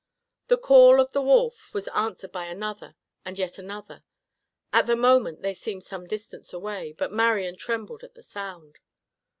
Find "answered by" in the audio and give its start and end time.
1.89-2.47